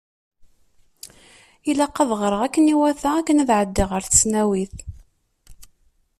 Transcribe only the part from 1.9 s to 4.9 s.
ad ɣreɣ akken iwata akken ad ɛeddiɣ ɣer tesnawit.